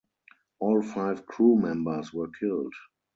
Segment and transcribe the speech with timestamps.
[0.57, 2.73] All five crew members were killed.